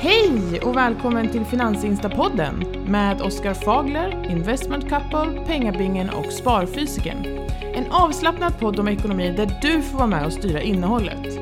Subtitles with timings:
[0.00, 7.26] Hej och välkommen till Finansinstapodden med Oskar Fagler, Investment Couple, Pengabingen och Sparfysiken.
[7.74, 11.38] En avslappnad podd om ekonomi där du får vara med och styra innehållet.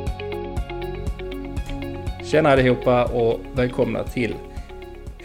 [2.24, 4.34] Tjena allihopa och välkomna till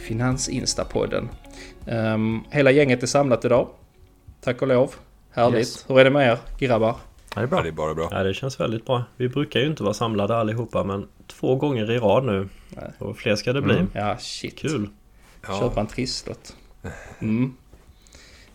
[0.08, 1.30] Finansinstapodden.
[1.88, 3.68] Um, hela gänget är samlat idag.
[4.42, 4.94] Tack och lov.
[5.32, 5.60] Härligt.
[5.60, 5.86] Yes.
[5.88, 6.96] Hur är det med er grabbar?
[7.36, 7.58] Ja, det är bra.
[7.58, 8.08] Ja, det är bara bra.
[8.12, 9.04] Ja, det känns väldigt bra.
[9.18, 12.50] Vi brukar ju inte vara samlade allihopa men två gånger i rad nu.
[12.76, 12.92] Nej.
[12.98, 13.76] Och fler ska det bli.
[13.76, 13.90] Mm.
[13.94, 14.58] Ja, shit.
[14.58, 14.90] Kul.
[15.48, 15.60] Ja.
[15.60, 16.56] Köpa en trisslott.
[17.20, 17.56] Mm.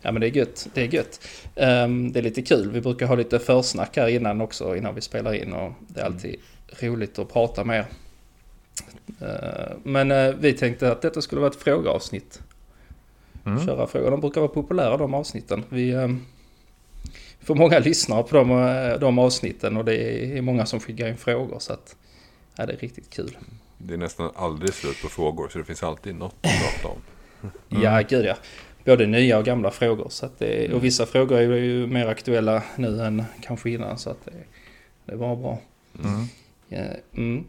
[0.01, 0.67] Ja men det är gött.
[0.73, 1.27] Det är gött.
[1.55, 2.71] Um, det är lite kul.
[2.71, 6.05] Vi brukar ha lite försnack här innan också innan vi spelar in och det är
[6.05, 6.35] alltid
[6.79, 6.93] mm.
[6.93, 7.85] roligt att prata med er.
[9.21, 12.41] Uh, men uh, vi tänkte att detta skulle vara ett frågeavsnitt.
[13.45, 13.65] Mm.
[13.65, 14.11] Köra frågor.
[14.11, 15.63] De brukar vara populära de avsnitten.
[15.69, 16.25] Vi um,
[17.41, 19.95] får många lyssnare på de, uh, de avsnitten och det
[20.37, 21.95] är många som skickar in frågor så att
[22.55, 23.37] ja, det är riktigt kul.
[23.77, 27.01] Det är nästan aldrig slut på frågor så det finns alltid något att prata om.
[27.71, 27.83] Mm.
[27.83, 28.35] Ja, gud ja.
[28.85, 30.07] Både nya och gamla frågor.
[30.09, 33.97] Så att det, och vissa frågor är ju mer aktuella nu än kanske innan.
[33.97, 34.31] Så att det,
[35.05, 35.59] det var bra.
[36.03, 36.25] Mm.
[36.67, 36.83] Ja,
[37.13, 37.43] mm.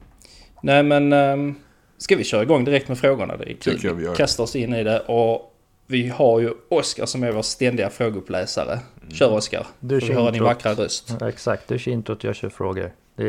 [0.62, 1.55] Nej men um,
[1.99, 3.37] ska vi köra igång direkt med frågorna?
[3.37, 3.95] Det är kul.
[3.95, 5.01] Vi kastar oss in i det.
[5.01, 5.55] Och
[5.87, 8.73] vi har ju Oskar som är vår ständiga frågeuppläsare.
[8.73, 9.15] Mm.
[9.15, 9.67] Kör Oskar.
[9.81, 11.17] Du får höra din vackra röst.
[11.21, 12.93] Ja, exakt, du kör introt, jag kör frågor.
[13.17, 13.25] Det,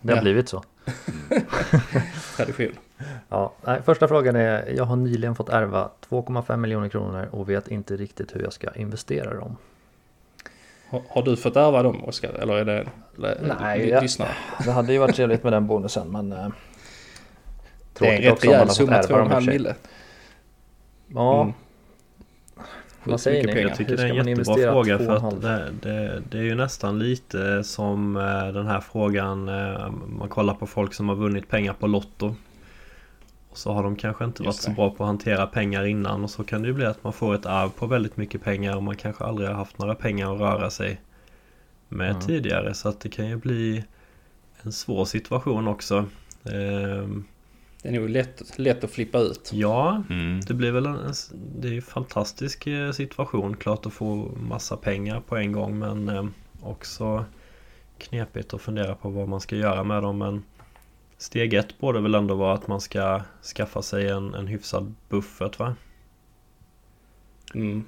[0.00, 0.20] det har ja.
[0.22, 0.64] blivit så.
[2.36, 2.72] Tradition.
[3.28, 7.68] Ja, nej, första frågan är, jag har nyligen fått ärva 2,5 miljoner kronor och vet
[7.68, 9.56] inte riktigt hur jag ska investera dem.
[10.88, 12.32] Har, har du fått ärva dem Oskar?
[12.32, 12.88] Eller är det
[13.58, 14.08] Nej, jag,
[14.64, 16.48] det hade ju varit trevligt med den bonusen men äh,
[17.98, 19.74] Det är en rätt rejäl summa, 2,5 mille.
[21.14, 21.42] Ja.
[21.42, 21.54] Mm.
[23.04, 23.62] Vad säger ni?
[23.62, 26.98] Jag tycker det är en jättebra fråga för att det, det, det, är ju nästan
[26.98, 31.72] lite som eh, den här frågan eh, Man kollar på folk som har vunnit pengar
[31.72, 32.34] på Lotto
[33.50, 36.30] och så har de kanske inte varit så bra på att hantera pengar innan och
[36.30, 38.82] så kan det ju bli att man får ett arv på väldigt mycket pengar och
[38.82, 41.00] man kanske aldrig har haft några pengar att röra sig
[41.88, 42.22] med mm.
[42.22, 43.84] tidigare så att det kan ju bli
[44.62, 46.04] en svår situation också.
[46.44, 47.24] Ehm,
[47.84, 49.50] det är nog lätt, lätt att flippa ut.
[49.52, 50.40] Ja, mm.
[50.40, 53.56] det blir väl en, det är en fantastisk eh, situation.
[53.56, 56.26] Klart att få massa pengar på en gång men eh,
[56.60, 57.24] också
[57.98, 60.18] knepigt att fundera på vad man ska göra med dem.
[60.18, 60.44] Men
[61.18, 63.22] steg ett borde väl ändå vara att man ska
[63.56, 65.76] skaffa sig en, en hyfsad buffert va?
[67.54, 67.84] Mm.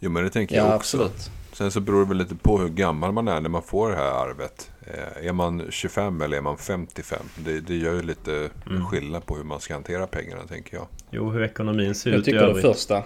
[0.00, 0.96] Jo men det tänker ja, jag också.
[0.96, 1.30] Absolut.
[1.54, 3.96] Sen så beror det väl lite på hur gammal man är när man får det
[3.96, 4.70] här arvet.
[4.86, 7.18] Eh, är man 25 eller är man 55?
[7.36, 8.86] Det, det gör ju lite mm.
[8.86, 10.86] skillnad på hur man ska hantera pengarna tänker jag.
[11.10, 13.02] Jo, hur ekonomin ser jag ut Jag tycker det första.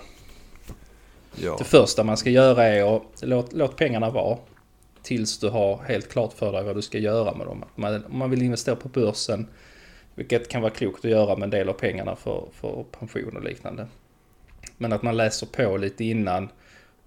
[1.34, 1.56] Ja.
[1.58, 4.38] Det första man ska göra är att låt, låt pengarna vara.
[5.02, 7.64] Tills du har helt klart för dig vad du ska göra med dem.
[7.74, 9.46] Om man vill investera på börsen,
[10.14, 13.44] vilket kan vara klokt att göra med en del av pengarna för, för pension och
[13.44, 13.86] liknande.
[14.76, 16.48] Men att man läser på lite innan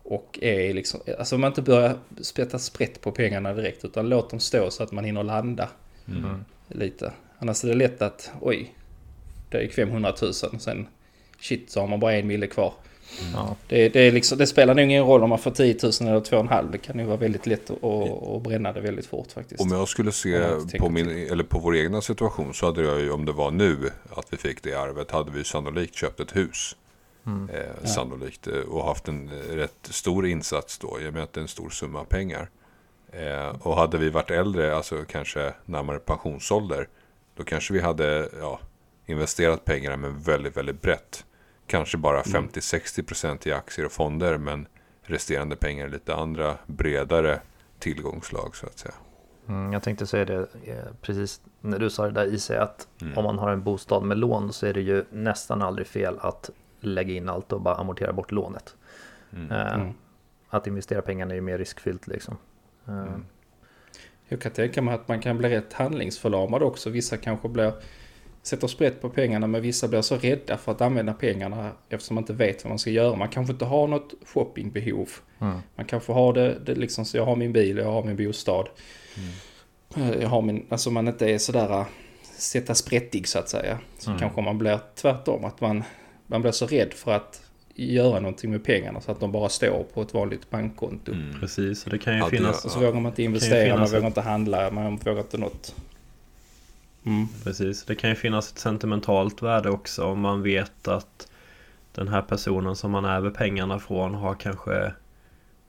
[0.04, 4.40] och är liksom, alltså man inte börjar spetta sprätt på pengarna direkt utan låt dem
[4.40, 5.70] stå så att man hinner landa
[6.08, 6.46] mm.
[6.68, 7.12] lite.
[7.40, 8.76] Annars är det lätt att, oj,
[9.50, 10.88] det gick 500 000 sen
[11.40, 12.74] shit så har man bara en mille kvar.
[13.20, 13.46] Mm.
[13.68, 16.20] Det, det, är liksom, det spelar nog ingen roll om man får 10 000 eller
[16.20, 16.72] 2,5.
[16.72, 19.62] Det kan ju vara väldigt lätt att, att bränna det väldigt fort faktiskt.
[19.62, 20.40] Om jag skulle se
[20.80, 23.92] på, min, eller på vår egna situation så hade jag ju om det var nu
[24.10, 26.76] att vi fick det arvet hade vi sannolikt köpt ett hus.
[27.26, 27.50] Mm.
[27.50, 27.88] Eh, ja.
[27.88, 28.48] Sannolikt.
[28.48, 31.00] Eh, och haft en eh, rätt stor insats då.
[31.02, 32.50] I och med att det är en stor summa pengar.
[33.12, 36.88] Eh, och hade vi varit äldre, alltså kanske närmare pensionsålder.
[37.36, 38.60] Då kanske vi hade ja,
[39.06, 41.26] investerat pengarna men väldigt, väldigt brett.
[41.68, 43.38] Kanske bara 50-60% mm.
[43.46, 44.38] i aktier och fonder.
[44.38, 44.68] Men
[45.04, 47.40] resterande pengar i lite andra bredare
[47.80, 48.94] tillgångslag så att säga.
[49.48, 50.48] Mm, jag tänkte säga det
[51.02, 53.18] precis när du sa det där i sig att mm.
[53.18, 56.50] om man har en bostad med lån så är det ju nästan aldrig fel att
[56.82, 58.76] lägga in allt och bara amortera bort lånet.
[59.34, 59.52] Mm.
[59.52, 59.94] Uh, mm.
[60.50, 62.38] Att investera pengarna är ju mer riskfyllt liksom.
[62.88, 63.02] Uh.
[63.02, 63.26] Mm.
[64.28, 66.90] Jag kan tänka mig att man kan bli rätt handlingsförlamad också.
[66.90, 67.74] Vissa kanske blir,
[68.42, 72.22] sätter sprätt på pengarna men vissa blir så rädda för att använda pengarna eftersom man
[72.22, 73.16] inte vet vad man ska göra.
[73.16, 75.10] Man kanske inte har något shoppingbehov.
[75.40, 75.58] Mm.
[75.76, 78.70] Man kanske har det, det liksom så jag har min bil, jag har min bostad.
[79.96, 80.22] Mm.
[80.22, 81.86] Jag har min, alltså man inte är sådär
[82.42, 83.80] sätta sprättig så att säga.
[83.98, 84.20] Så mm.
[84.20, 85.84] kanske man blir tvärtom, att man
[86.32, 87.42] man blir så rädd för att
[87.76, 91.12] göra någonting med pengarna så att de bara står på ett vanligt bankkonto.
[91.12, 91.40] Mm.
[91.40, 92.66] Precis, det kan ju Alltid, finnas...
[92.66, 95.76] Och så vågar man inte investera, man vågar inte handla, man vågar inte något.
[97.06, 97.28] Mm.
[97.44, 101.28] Precis, det kan ju finnas ett sentimentalt värde också om man vet att
[101.92, 104.94] den här personen som man ärver pengarna från har kanske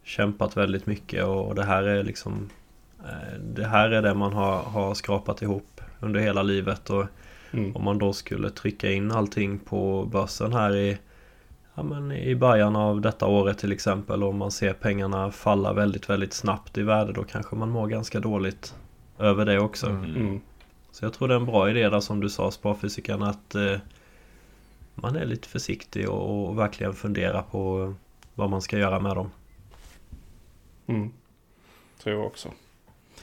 [0.04, 2.50] kämpat väldigt mycket och det här är liksom
[3.04, 7.06] eh, Det här är det man har, har skrapat ihop under hela livet och
[7.52, 7.76] Mm.
[7.76, 10.98] Om man då skulle trycka in allting på börsen här i
[11.74, 16.10] ja, men i början av detta året till exempel och man ser pengarna falla väldigt
[16.10, 18.74] väldigt snabbt i värde då kanske man mår ganska dåligt
[19.18, 19.86] över det också.
[19.86, 20.16] Mm.
[20.16, 20.40] mm.
[20.92, 23.76] Så jag tror det är en bra idé där som du sa sparfysikern att eh,
[24.94, 27.94] man är lite försiktig och, och, verkligen funderar på
[28.34, 29.30] vad man ska göra med dem.
[30.86, 31.12] Mm.
[32.02, 32.48] Tror jag också.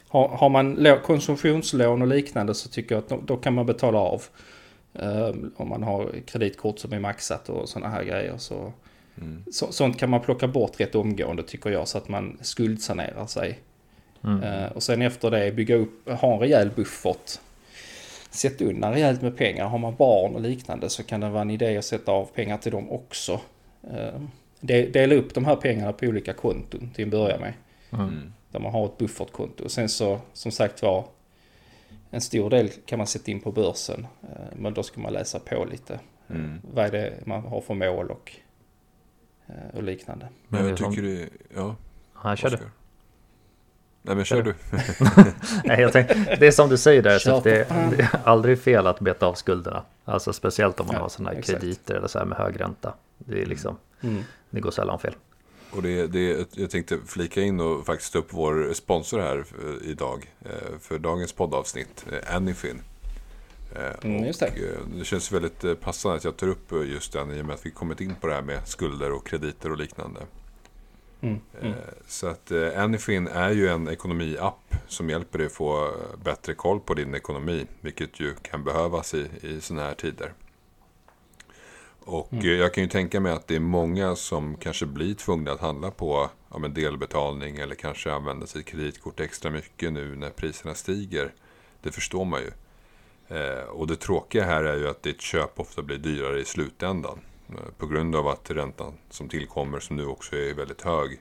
[0.09, 3.99] Har, har man konsumtionslån och liknande så tycker jag att då, då kan man betala
[3.99, 4.23] av.
[4.93, 8.37] Um, om man har kreditkort som är maxat och sådana här grejer.
[8.37, 8.73] Så,
[9.17, 9.43] mm.
[9.51, 13.59] så, sånt kan man plocka bort rätt omgående tycker jag så att man skuldsanerar sig.
[14.23, 14.43] Mm.
[14.43, 17.39] Uh, och sen efter det bygga upp, ha en rejäl buffert.
[18.29, 19.65] Sätta undan rejält med pengar.
[19.65, 22.57] Har man barn och liknande så kan det vara en idé att sätta av pengar
[22.57, 23.39] till dem också.
[23.93, 24.25] Uh,
[24.91, 27.53] dela upp de här pengarna på olika konton till att börja med.
[27.91, 28.33] Mm.
[28.51, 29.63] Där man har ett buffertkonto.
[29.63, 31.05] Och sen så som sagt var
[32.09, 34.07] en stor del kan man sätta in på börsen.
[34.21, 35.99] Eh, men då ska man läsa på lite.
[36.29, 36.61] Mm.
[36.73, 38.31] Vad är det man har för mål och,
[39.47, 40.27] eh, och liknande.
[40.47, 41.75] Men jag tycker det, ja.
[42.23, 42.57] Ja, kör du.
[44.01, 44.55] Nej men kör du.
[45.63, 48.87] Nej, jag tänkte, det är som du säger där, så det, det, är aldrig fel
[48.87, 49.83] att beta av skulderna.
[50.05, 52.93] Alltså speciellt om man ja, har sådana här krediter eller så här med hög ränta.
[53.17, 54.23] Det, är liksom, mm.
[54.49, 55.13] det går sällan fel.
[55.71, 60.33] Och det, det, jag tänkte flika in och faktiskt upp vår sponsor här eh, idag.
[60.45, 62.81] Eh, för dagens poddavsnitt, eh, Anyfin.
[64.03, 64.51] Mm, just det.
[64.97, 67.71] det känns väldigt passande att jag tar upp just den i och med att vi
[67.71, 70.19] kommit in på det här med skulder och krediter och liknande.
[71.21, 71.73] Mm, mm.
[72.07, 75.91] Så att Anyfin är ju en ekonomiapp som hjälper dig få
[76.23, 77.65] bättre koll på din ekonomi.
[77.81, 80.33] Vilket ju kan behövas i, i sådana här tider.
[82.09, 82.57] Och mm.
[82.59, 85.91] jag kan ju tänka mig att det är många som kanske blir tvungna att handla
[85.91, 91.33] på ja, delbetalning eller kanske använda sitt kreditkort extra mycket nu när priserna stiger.
[91.81, 92.51] Det förstår man ju.
[93.37, 97.19] Eh, och det tråkiga här är ju att ditt köp ofta blir dyrare i slutändan.
[97.49, 101.19] Eh, på grund av att räntan som tillkommer, som nu också är väldigt hög.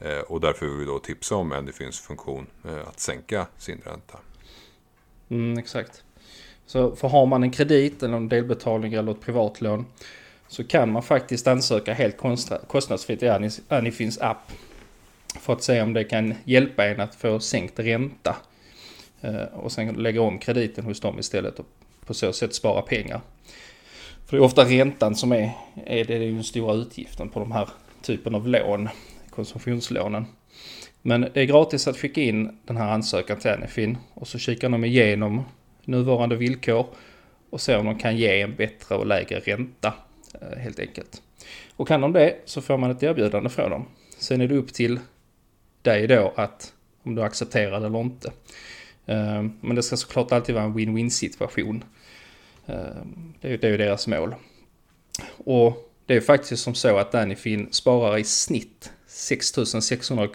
[0.00, 4.18] Eh, och därför vill vi då tipsa om Anyfins funktion eh, att sänka sin ränta.
[5.28, 6.04] Mm, exakt.
[6.66, 9.86] Så för har man en kredit eller en delbetalning eller ett privatlån
[10.50, 12.16] så kan man faktiskt ansöka helt
[12.66, 13.28] kostnadsfritt i
[13.68, 14.52] Anifins app.
[15.40, 18.36] För att se om det kan hjälpa en att få sänkt ränta.
[19.20, 21.66] Eh, och sen lägga om krediten hos dem istället och
[22.06, 23.20] på så sätt spara pengar.
[24.26, 25.52] För det är ofta räntan som är,
[25.86, 27.68] är det den stora utgiften på de här
[28.02, 28.88] typen av lån,
[29.30, 30.26] konsumtionslånen.
[31.02, 34.68] Men det är gratis att skicka in den här ansökan till Anifin och så kikar
[34.68, 35.42] de igenom
[35.84, 36.86] nuvarande villkor
[37.50, 39.94] och ser om de kan ge en bättre och lägre ränta
[40.34, 41.22] Eh, helt enkelt.
[41.76, 43.86] Och kan de det så får man ett erbjudande från dem.
[44.18, 45.00] Sen är det upp till
[45.82, 46.72] dig då att
[47.02, 48.32] om du accepterar det eller inte.
[49.06, 51.84] Eh, men det ska såklart alltid vara en win-win situation.
[52.66, 53.04] Eh,
[53.40, 54.34] det är ju deras mål.
[55.44, 60.28] Och det är faktiskt som så att Danifin sparar i snitt 6600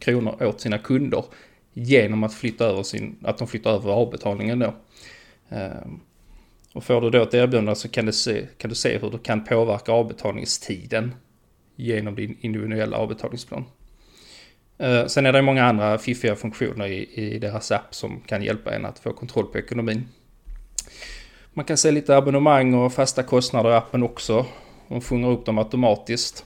[0.00, 1.24] kronor åt sina kunder
[1.72, 4.74] genom att, flytta över sin, att de flyttar över avbetalningen då.
[6.78, 9.18] Och får du då ett erbjudande så kan du se, kan du se hur du
[9.18, 11.14] kan påverka avbetalningstiden
[11.76, 13.64] genom din individuella avbetalningsplan.
[14.78, 18.74] Eh, sen är det många andra fiffiga funktioner i, i deras app som kan hjälpa
[18.74, 20.08] en att få kontroll på ekonomin.
[21.52, 24.46] Man kan se lite abonnemang och fasta kostnader i appen också.
[24.88, 26.44] De fångar upp dem automatiskt.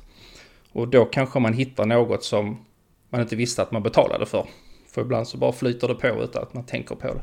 [0.73, 2.65] Och då kanske man hittar något som
[3.11, 4.47] man inte visste att man betalade för.
[4.89, 7.23] För ibland så bara flyter det på utan att man tänker på det.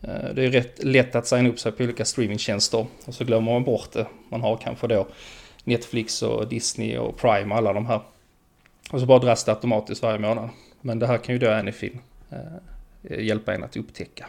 [0.00, 3.52] Eh, det är rätt lätt att signa upp sig på olika streamingtjänster och så glömmer
[3.52, 4.06] man bort det.
[4.28, 5.08] Man har kanske då
[5.64, 8.00] Netflix och Disney och Prime och alla de här.
[8.90, 10.48] Och så bara dras det automatiskt varje månad.
[10.80, 14.26] Men det här kan ju då Anyfin eh, hjälpa en att upptäcka.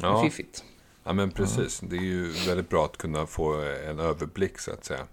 [0.00, 0.22] Ja.
[0.22, 0.64] Fiffigt.
[1.04, 1.80] Ja men precis.
[1.80, 3.54] Det är ju väldigt bra att kunna få
[3.88, 5.06] en överblick så att säga.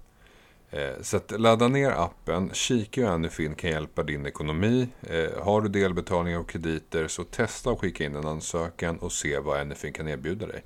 [0.72, 4.88] Eh, så att ladda ner appen, kika hur Anyfin kan hjälpa din ekonomi.
[5.02, 9.40] Eh, har du delbetalningar och krediter så testa att skicka in en ansökan och se
[9.40, 10.64] vad Anyfin kan erbjuda dig.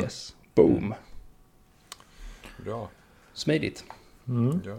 [0.00, 0.94] Yes, boom.
[2.64, 2.88] Bra.
[3.32, 3.84] Smidigt.
[4.28, 4.60] Mm.
[4.66, 4.78] Ja.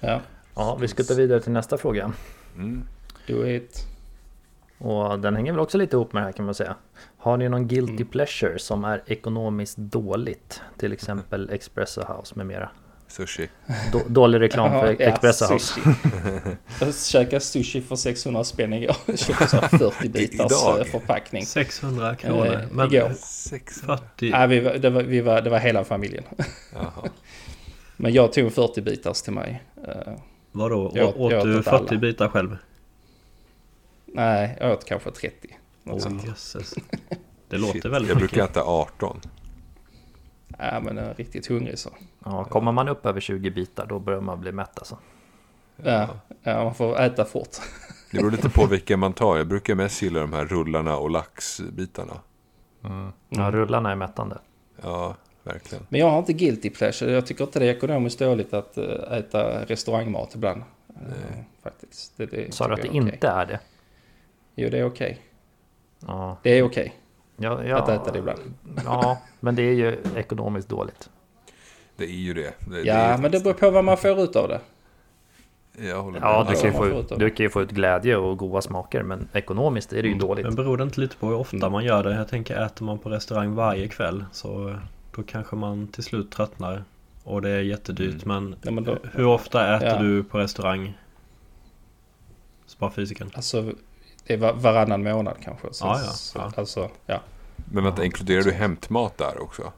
[0.00, 0.20] ja.
[0.54, 2.12] Ja, vi ska ta vidare till nästa fråga.
[2.56, 2.84] Mm.
[3.26, 3.86] Do it.
[4.78, 6.74] Och den hänger väl också lite ihop med det här kan man säga.
[7.16, 8.06] Har ni någon guilty mm.
[8.06, 10.62] pleasure som är ekonomiskt dåligt?
[10.78, 12.70] Till exempel Espresso House med mera.
[13.08, 13.48] Sushi.
[13.92, 15.80] Då, dålig reklam för ja, Espresso House.
[16.80, 19.16] Jag käkade sushi för 600 spänn igår.
[19.16, 20.86] Köpte så 40 bitars Idag.
[20.86, 21.46] förpackning.
[21.46, 22.46] 600 kronor?
[22.46, 23.12] Eh, men igår.
[23.20, 24.30] 640?
[24.30, 26.24] Nej, vi, det, var, vi var, det var hela familjen.
[27.96, 29.62] Men jag tog 40 bitars till mig.
[29.88, 30.12] Eh,
[30.52, 30.92] Vadå?
[30.94, 32.00] Jag, åt jag du 40 alla.
[32.00, 32.56] bitar själv?
[34.14, 35.56] Nej, jag åt kanske 30.
[35.82, 36.12] Något oh,
[37.48, 38.36] Det låter Shit, väldigt jag mycket.
[38.36, 39.20] Jag brukar äta 18.
[40.58, 41.90] Ja men är riktigt hungrig så.
[42.24, 44.98] Ja, kommer man upp över 20 bitar då börjar man bli mätt alltså.
[45.76, 46.08] Ja,
[46.42, 47.56] ja man får äta fort.
[48.10, 49.36] Det beror lite på vilka man tar.
[49.36, 52.20] Jag brukar mest gilla de här rullarna och laxbitarna.
[52.84, 53.12] Mm.
[53.28, 54.38] Ja, rullarna är mättande.
[54.82, 55.86] Ja, verkligen.
[55.88, 57.12] Men jag har inte guilty pleasure.
[57.12, 60.62] Jag tycker inte det är ekonomiskt dåligt att eh, äta restaurangmat ibland.
[60.86, 61.44] Nej.
[61.62, 62.16] Faktiskt.
[62.16, 63.00] Det, det Sa du att det okay.
[63.00, 63.60] inte är det?
[64.60, 65.10] Jo, det är okej.
[65.10, 65.22] Okay.
[66.06, 66.36] Ja.
[66.42, 66.82] Det är okej.
[66.82, 66.92] Okay.
[67.36, 68.40] Ja, ja, att äta det ibland.
[68.84, 71.10] Ja, men det är ju ekonomiskt dåligt.
[71.96, 72.54] Det är ju det.
[72.70, 74.60] det ja, det men det beror på vad man får ut av det.
[75.88, 78.62] Jag håller ja, du kan, få ut, du kan ju få ut glädje och goda
[78.62, 80.26] smaker, men ekonomiskt är det ju mm.
[80.26, 80.46] dåligt.
[80.46, 81.72] Men beror det inte lite på hur ofta mm.
[81.72, 82.14] man gör det?
[82.14, 84.76] Jag tänker, äter man på restaurang varje kväll så
[85.16, 86.84] då kanske man till slut tröttnar.
[87.24, 88.44] Och det är jättedyrt, mm.
[88.44, 89.98] men, ja, men då, hur ofta äter ja.
[89.98, 90.98] du på restaurang?
[92.66, 93.30] Sparfysiken?
[93.34, 93.72] Alltså,
[94.28, 95.68] det är varannan månad kanske.
[95.70, 96.10] Så, ja, ja.
[96.10, 97.20] Så, alltså, ja.
[97.72, 99.72] Men vänta, inkluderar du hämtmat där också?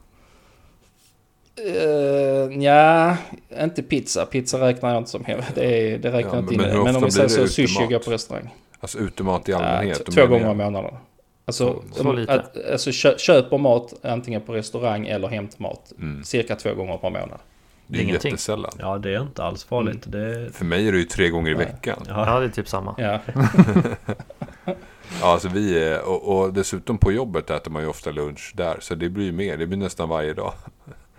[1.59, 3.17] Uh, ja,
[3.59, 4.25] inte pizza.
[4.25, 5.41] Pizza räknar jag inte som hem.
[5.55, 6.61] Det, det räknar ja, inte in.
[6.61, 8.55] Men, men om vi säger så, sushi går på restaurang.
[8.79, 10.01] Alltså utemat i allmänhet?
[10.05, 10.93] Ja, två gånger i månaden.
[11.45, 12.33] Alltså, så, så lite.
[12.33, 15.93] Att, alltså kö, köper mat antingen på restaurang eller hämtmat.
[15.99, 16.23] Mm.
[16.23, 17.39] Cirka två gånger per månad.
[17.91, 18.31] Det är Ingenting.
[18.31, 18.71] jättesällan.
[18.79, 20.05] Ja, det är inte alls farligt.
[20.05, 20.19] Mm.
[20.19, 20.51] Det...
[20.53, 22.03] För mig är det ju tre gånger i veckan.
[22.07, 22.95] Ja, det är typ samma.
[22.97, 23.19] Ja.
[24.65, 24.73] ja,
[25.21, 28.77] alltså vi är, och, och, dessutom på jobbet äter man ju ofta lunch där.
[28.79, 30.53] Så det blir ju mer, det blir nästan varje dag.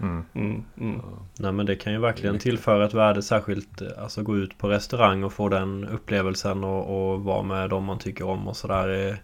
[0.01, 0.25] Mm.
[0.35, 1.01] Mm, mm.
[1.39, 5.25] Nej men det kan ju verkligen tillföra ett värde särskilt Alltså gå ut på restaurang
[5.25, 9.19] och få den upplevelsen och, och vara med dem man tycker om och sådär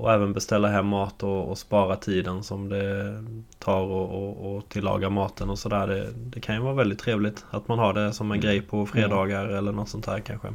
[0.00, 3.24] Och även beställa hem mat och, och, spara tiden som det
[3.58, 7.44] tar och, och, och tillaga maten och sådär det, det, kan ju vara väldigt trevligt
[7.50, 8.40] att man har det som en mm.
[8.40, 9.56] grej på fredagar mm.
[9.56, 10.48] eller något sånt här kanske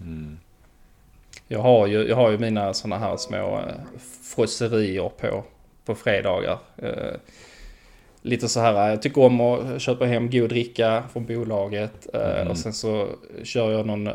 [0.00, 0.38] mm.
[1.48, 5.44] Jag har ju, jag har ju mina sådana här små eh, frosserier på,
[5.84, 6.58] på fredagar.
[6.76, 7.14] Eh,
[8.22, 12.14] lite så här, jag tycker om att köpa hem god dricka från bolaget.
[12.14, 12.48] Eh, mm.
[12.48, 13.08] Och sen så
[13.44, 14.08] kör jag någon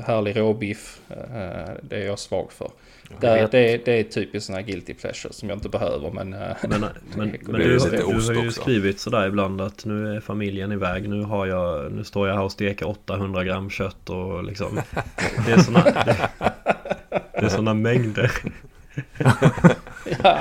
[0.00, 1.00] härlig råbiff.
[1.82, 2.70] Det är jag svag för.
[3.20, 6.30] Det, det, det är typiskt sådana här guilty pleasure som jag inte behöver men...
[6.30, 6.80] Men, men,
[7.16, 11.08] men du, du, har ju skrivit sådär ibland att nu är familjen iväg.
[11.08, 14.80] Nu, har jag, nu står jag här och steker 800 gram kött och liksom...
[15.46, 16.30] Det är sådana, det,
[17.32, 18.32] det är sådana mängder.
[20.22, 20.40] ja.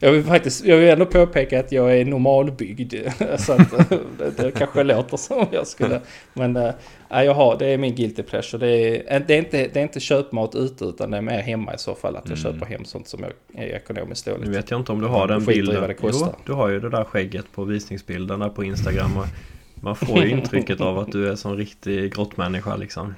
[0.00, 2.94] Jag vill faktiskt, jag vill ändå påpeka att jag är normalbyggd.
[3.38, 3.88] Så att
[4.18, 6.00] det, det kanske låter som jag skulle.
[6.32, 6.72] Men äh,
[7.08, 8.66] jag har, det är min guilty pleasure.
[8.66, 11.74] Det är, det är, inte, det är inte köpmat ute utan det är mer hemma
[11.74, 12.16] i så fall.
[12.16, 12.52] Att jag mm.
[12.52, 13.24] köper hem sånt som
[13.54, 14.46] är ekonomiskt dåligt.
[14.46, 15.94] Nu vet jag inte om du har den bilden.
[16.02, 19.16] Jo, du har ju det där skägget på visningsbilderna på Instagram.
[19.16, 19.26] Och
[19.74, 23.14] man får ju intrycket av att du är som riktig grottmänniska liksom.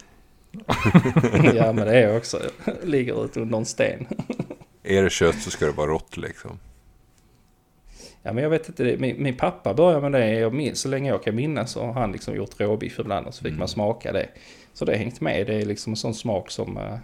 [1.54, 2.38] ja men det är jag också.
[2.82, 4.06] Ligger ute under en sten.
[4.82, 6.58] Är det kött så ska det vara rått liksom.
[8.22, 11.10] Ja men jag vet inte, min, min pappa började med det, jag minns, så länge
[11.10, 13.58] jag kan minnas så har han liksom gjort råbiff ibland och så fick mm.
[13.58, 14.28] man smaka det.
[14.72, 16.76] Så det har hängt med, det är liksom en sån smak som...
[16.76, 16.96] Uh,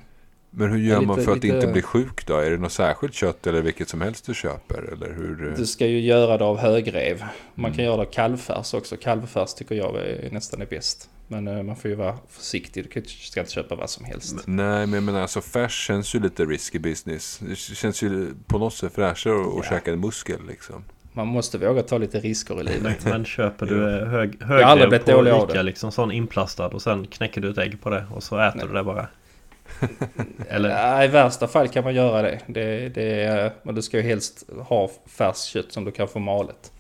[0.51, 1.57] men hur gör man för att lite...
[1.57, 2.37] inte bli sjuk då?
[2.37, 4.93] Är det något särskilt kött eller vilket som helst du köper?
[4.93, 5.55] Eller hur?
[5.57, 7.25] Du ska ju göra det av högrev.
[7.55, 7.77] Man mm.
[7.77, 8.97] kan göra det av kalvfärs också.
[8.97, 11.11] Kalvfärs tycker jag är nästan är bäst.
[11.29, 12.85] Men uh, man får ju vara försiktig.
[12.95, 14.47] Du ska inte köpa vad som helst.
[14.47, 17.39] Men, nej, men jag menar alltså färs känns ju lite risky business.
[17.39, 19.63] Det känns ju på något sätt fräschare att ja.
[19.63, 20.85] käka en muskel liksom.
[21.17, 23.05] Man måste våga ta lite risker i livet.
[23.05, 27.59] Men köper du hög, högrev på Ica, liksom sån inplastad och sen knäcker du ett
[27.59, 28.67] ägg på det och så äter Nej.
[28.67, 29.09] du det bara?
[30.49, 30.69] Eller?
[30.69, 32.41] Ja, I värsta fall kan man göra det.
[32.47, 36.73] det, det men du ska ju helst ha färskt kött som du kan få malet.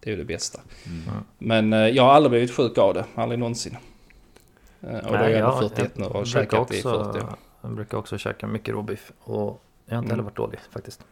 [0.00, 0.60] Det är ju det bästa.
[0.86, 1.24] Mm.
[1.38, 3.76] Men eh, jag har aldrig blivit sjuk av det, aldrig någonsin.
[4.80, 7.34] Eh, och Nej, då är jag 41 nu och har käkat också, i 40 år.
[7.62, 10.10] Jag brukar också käka mycket råbiff och jag har inte mm.
[10.10, 11.04] heller varit dålig faktiskt.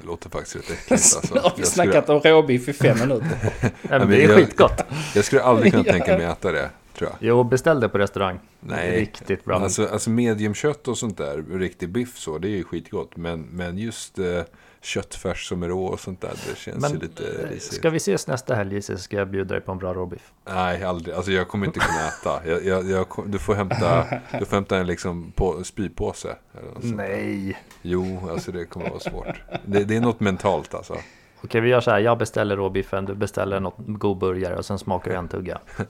[0.00, 1.38] Det låter faktiskt rätt äckligt alltså.
[1.38, 2.18] Har vi snackat skulle...
[2.18, 3.52] om råbiff i fem minuter.
[3.62, 4.82] ja, men det är jag, skitgott.
[5.14, 6.70] Jag skulle aldrig kunna tänka mig att äta det.
[6.98, 7.18] Tror jag.
[7.20, 8.38] Jo, beställ det på restaurang.
[8.60, 9.00] Nej.
[9.00, 9.56] Riktigt bra.
[9.56, 13.16] Alltså, alltså mediumkött och sånt där, riktig biff så, det är ju skitgott.
[13.16, 14.42] Men, men just eh,
[14.86, 17.74] köttfärs som är rå och sånt där, det känns men, ju lite eh, risigt.
[17.74, 20.32] Ska vi ses nästa helg så ska jag bjuda dig på en bra råbiff.
[20.44, 21.14] Nej, aldrig.
[21.14, 22.50] Alltså jag kommer inte kunna äta.
[22.50, 24.04] Jag, jag, jag, du, får hämta,
[24.38, 26.36] du får hämta en liksom på, spypåse.
[26.80, 27.58] Nej.
[27.82, 29.36] Jo, alltså det kommer vara svårt.
[29.64, 30.96] Det, det är något mentalt alltså.
[31.44, 31.98] Okej, vi gör så här.
[31.98, 35.58] Jag beställer råbiffen, du beställer något god burgare och sen smakar du en tugga.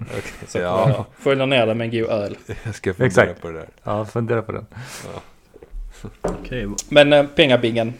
[0.00, 1.06] okay, så ja.
[1.18, 2.36] Följer ner det med en god öl.
[2.64, 3.42] Jag ska fundera Exakt.
[3.42, 3.68] på det där.
[3.82, 4.66] Ja, fundera på den.
[5.14, 5.20] Ja.
[6.22, 6.68] Okay.
[6.88, 7.94] Men äh, pengabingen.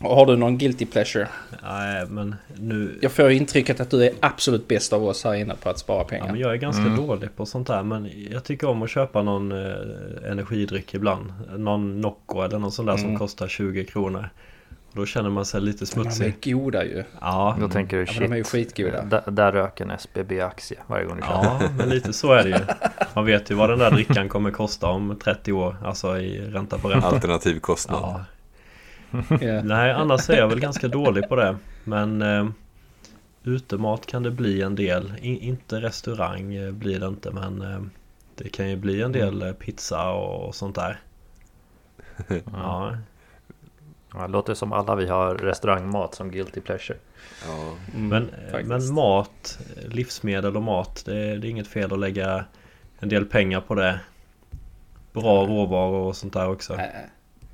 [0.00, 1.28] Har du någon guilty pleasure?
[1.62, 2.98] Nej, men nu...
[3.02, 6.04] Jag får intrycket att du är absolut bäst av oss här inne på att spara
[6.04, 6.26] pengar.
[6.26, 6.96] Ja, men jag är ganska mm.
[6.96, 7.82] dålig på sånt här.
[7.82, 11.32] Men jag tycker om att köpa någon eh, energidryck ibland.
[11.56, 13.04] Någon Nocco eller någon sån där mm.
[13.04, 14.28] som kostar 20 kronor.
[14.96, 16.34] Då känner man sig lite smutsig.
[16.40, 17.04] De är goda ju.
[17.20, 17.56] Ja.
[17.60, 19.02] Då tänker du ja, de är ju skitgoda.
[19.02, 21.44] Där, där rök en SBB-aktie varje gång du köper.
[21.44, 22.58] Ja, men lite så är det ju.
[23.14, 25.76] Man vet ju vad den där drickan kommer kosta om 30 år.
[25.84, 27.08] Alltså i ränta på ränta.
[27.08, 28.24] Alternativ kostnad.
[29.10, 29.36] Ja.
[29.40, 29.64] yeah.
[29.64, 31.56] Nej, annars är jag väl ganska dålig på det.
[31.84, 32.48] Men eh,
[33.44, 35.12] utemat kan det bli en del.
[35.20, 37.80] I, inte restaurang eh, blir det inte, men eh,
[38.34, 41.00] det kan ju bli en del eh, pizza och, och sånt där.
[42.52, 42.96] ja.
[44.14, 46.98] Ja, det låter som alla vi har restaurangmat som guilty pleasure.
[47.46, 48.30] Ja, mm, men,
[48.68, 49.58] men mat,
[49.88, 52.44] livsmedel och mat, det är, det är inget fel att lägga
[52.98, 54.00] en del pengar på det.
[55.12, 56.78] Bra råvaror och sånt där också.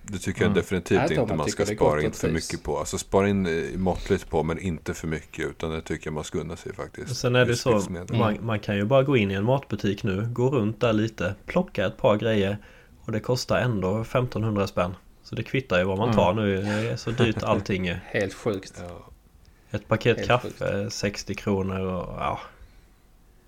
[0.02, 0.54] Det tycker jag mm.
[0.54, 2.78] definitivt inte man, ska spara in för mycket på.
[2.78, 5.46] Alltså spara in eh, måttligt på men inte för mycket.
[5.46, 7.10] Utan det tycker jag man ska unna sig faktiskt.
[7.10, 10.02] Och sen är det så, man, man, kan ju bara gå in i en matbutik
[10.02, 12.58] nu, gå runt där lite, plocka ett par grejer.
[13.04, 14.94] Och det kostar ändå 1500 spänn.
[15.22, 16.44] Så det kvittar ju vad man tar mm.
[16.44, 16.62] nu.
[16.62, 17.88] Det är så dyrt allting.
[18.04, 18.82] Helt sjukt.
[19.70, 20.94] Ett paket Helt kaffe, sjukt.
[20.94, 22.40] 60 kronor och ja.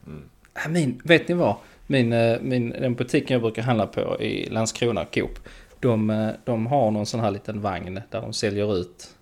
[0.06, 0.22] Mm.
[0.64, 1.56] Äh, min, vet ni vad?
[1.86, 5.38] Min, eh, min, den butiken jag brukar handla på i Landskrona, Coop.
[5.80, 9.14] De, eh, de har någon sån här liten vagn där de säljer ut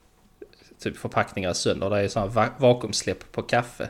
[0.78, 1.90] typ förpackningar sönder.
[1.90, 3.88] Det är sådana vakuumsläpp på kaffe.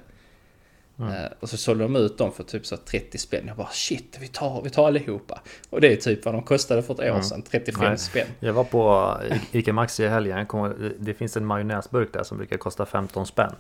[0.98, 1.32] Mm.
[1.40, 3.44] Och så sålde de ut dem för typ så 30 spänn.
[3.46, 5.40] Jag bara shit, vi tar, vi tar allihopa.
[5.70, 7.22] Och det är typ vad de kostade för ett år mm.
[7.22, 7.98] sedan, 35 Nej.
[7.98, 8.26] spänn.
[8.40, 9.16] Jag var på
[9.52, 10.46] Ica Maxi i helgen.
[10.46, 13.54] Kom, det finns en majonnäsburk där som brukar kosta 15 spänn.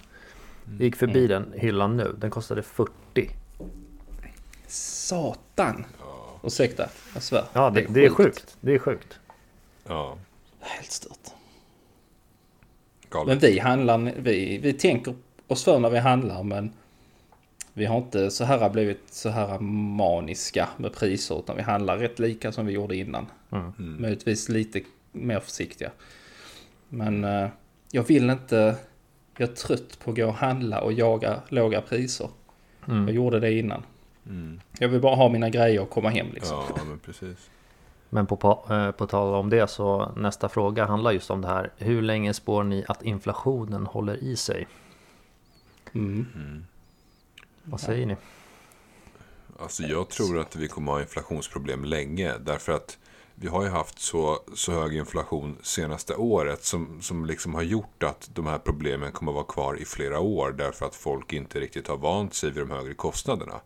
[0.64, 1.28] Jag gick förbi mm.
[1.28, 2.90] den hyllan nu, den kostade 40.
[4.66, 5.84] Satan!
[6.44, 7.44] Ursäkta, jag svär.
[7.52, 8.56] Ja, det, det, är, det är sjukt.
[8.60, 9.18] Det är sjukt.
[9.86, 10.18] Ja.
[10.60, 11.18] Helt stört.
[13.26, 15.14] Men vi handlar, vi, vi tänker
[15.46, 16.72] oss för när vi handlar men
[17.72, 22.18] vi har inte så här blivit så här maniska med priser utan vi handlar rätt
[22.18, 23.26] lika som vi gjorde innan.
[23.50, 23.72] Mm.
[23.78, 24.02] mm.
[24.02, 24.80] Möjligtvis lite
[25.12, 25.90] mer försiktiga.
[26.88, 27.48] Men uh,
[27.90, 28.76] jag vill inte,
[29.36, 32.28] jag är trött på att gå och handla och jaga låga priser.
[32.88, 33.06] Mm.
[33.06, 33.82] Jag gjorde det innan.
[34.26, 34.60] Mm.
[34.78, 36.64] Jag vill bara ha mina grejer och komma hem liksom.
[36.76, 37.50] Ja, men precis.
[38.08, 41.48] Men på, på, eh, på tal om det så nästa fråga handlar just om det
[41.48, 41.70] här.
[41.76, 44.66] Hur länge spår ni att inflationen håller i sig?
[45.94, 46.26] Mm.
[46.34, 46.64] Mm.
[47.64, 48.16] Vad säger ni?
[49.58, 52.38] Alltså jag tror att vi kommer ha inflationsproblem länge.
[52.38, 52.98] Därför att
[53.34, 58.02] vi har ju haft så, så hög inflation senaste året som, som liksom har gjort
[58.02, 60.52] att de här problemen kommer att vara kvar i flera år.
[60.52, 63.60] Därför att folk inte riktigt har vant sig vid de högre kostnaderna.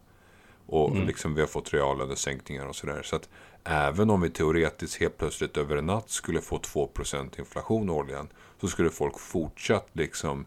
[0.66, 1.06] Och mm.
[1.06, 3.02] liksom vi har fått reallönesänkningar och sådär.
[3.02, 3.28] Så att
[3.64, 8.28] även om vi teoretiskt helt plötsligt över en natt skulle få 2% inflation årligen.
[8.60, 10.46] Så skulle folk fortsatt liksom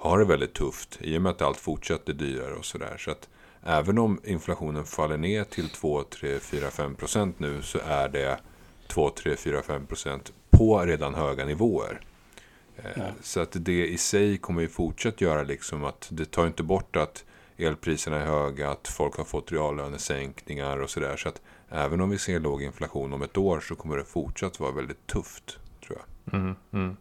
[0.00, 0.98] ha det väldigt tufft.
[1.00, 2.96] I och med att allt fortsätter dyrare och sådär.
[2.98, 3.28] Så att
[3.62, 7.62] även om inflationen faller ner till 2, 3, 4, 5% nu.
[7.62, 8.40] Så är det
[8.88, 12.00] 2, 3, 4, 5% på redan höga nivåer.
[12.76, 13.02] Eh, ja.
[13.22, 16.96] Så att det i sig kommer ju fortsatt göra liksom att det tar inte bort
[16.96, 17.24] att
[17.56, 21.16] elpriserna är höga, att folk har fått reallönesänkningar och sådär.
[21.16, 24.60] Så att även om vi ser låg inflation om ett år så kommer det fortsatt
[24.60, 26.34] vara väldigt tufft, tror jag.
[26.34, 26.96] Mm, mm.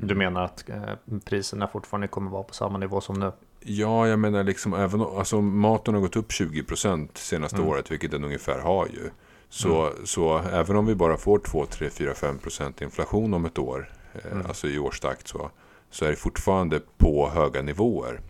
[0.00, 3.32] Du menar att eh, priserna fortfarande kommer vara på samma nivå som nu?
[3.60, 7.68] Ja, jag menar liksom även alltså maten har gått upp 20% senaste mm.
[7.68, 9.10] året, vilket den ungefär har ju.
[9.48, 10.06] Så, mm.
[10.06, 14.32] så även om vi bara får 2, 3, 4, 5% inflation om ett år, eh,
[14.32, 14.46] mm.
[14.46, 15.50] alltså i årstakt så,
[15.90, 18.20] så är det fortfarande på höga nivåer.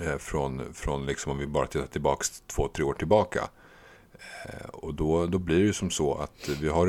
[0.00, 3.48] Eh, från, från liksom om vi bara tittar tillbaka två, tre år tillbaka.
[4.44, 6.86] Eh, och då, då blir det ju som så att vi har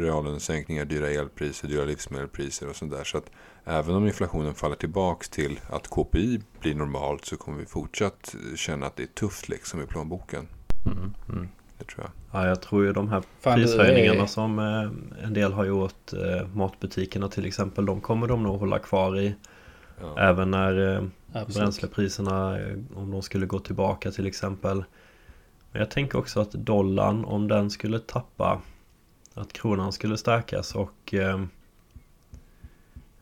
[0.00, 3.04] reallönesänkningar, dyra elpriser, dyra livsmedelspriser och sånt där.
[3.04, 3.30] Så att
[3.64, 8.86] även om inflationen faller tillbaka till att KPI blir normalt så kommer vi fortsatt känna
[8.86, 10.48] att det är tufft liksom i plånboken.
[10.86, 11.48] Mm, mm.
[11.78, 12.40] Det tror jag.
[12.40, 14.26] Ja, jag tror ju de här Fan, prishöjningarna är...
[14.26, 16.12] som eh, en del har gjort,
[16.54, 19.34] matbutikerna till exempel, de kommer de nog hålla kvar i.
[20.00, 20.18] Ja.
[20.18, 21.56] Även när Absolut.
[21.56, 22.58] bränslepriserna,
[22.94, 24.84] om de skulle gå tillbaka till exempel.
[25.74, 28.60] Men jag tänker också att dollarn, om den skulle tappa,
[29.34, 31.44] att kronan skulle stärkas och eh,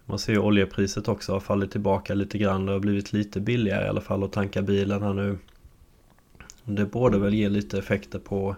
[0.04, 2.66] man ser ju oljepriset också har fallit tillbaka lite grann.
[2.66, 5.38] Det har blivit lite billigare i alla fall att tanka bilen här nu.
[6.64, 8.56] Det borde väl ge lite effekter på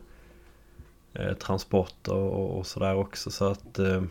[1.13, 4.03] eh, transporter och, och sådär också så att eh,